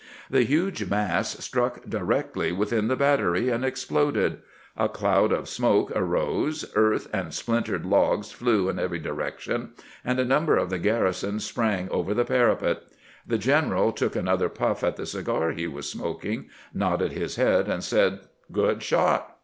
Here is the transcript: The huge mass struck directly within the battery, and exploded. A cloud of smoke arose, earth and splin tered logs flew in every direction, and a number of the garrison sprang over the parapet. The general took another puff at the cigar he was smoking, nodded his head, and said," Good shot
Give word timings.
The 0.31 0.41
huge 0.41 0.89
mass 0.89 1.33
struck 1.45 1.83
directly 1.87 2.51
within 2.51 2.87
the 2.87 2.95
battery, 2.95 3.49
and 3.49 3.63
exploded. 3.63 4.39
A 4.75 4.89
cloud 4.89 5.31
of 5.31 5.47
smoke 5.47 5.91
arose, 5.95 6.65
earth 6.73 7.07
and 7.13 7.27
splin 7.27 7.63
tered 7.65 7.85
logs 7.87 8.31
flew 8.31 8.67
in 8.67 8.79
every 8.79 8.97
direction, 8.97 9.73
and 10.03 10.19
a 10.19 10.25
number 10.25 10.57
of 10.57 10.71
the 10.71 10.79
garrison 10.79 11.39
sprang 11.39 11.87
over 11.91 12.15
the 12.15 12.25
parapet. 12.25 12.81
The 13.27 13.37
general 13.37 13.91
took 13.91 14.15
another 14.15 14.49
puff 14.49 14.83
at 14.83 14.95
the 14.95 15.05
cigar 15.05 15.51
he 15.51 15.67
was 15.67 15.87
smoking, 15.91 16.49
nodded 16.73 17.11
his 17.11 17.35
head, 17.35 17.67
and 17.67 17.83
said," 17.83 18.21
Good 18.51 18.81
shot 18.81 19.37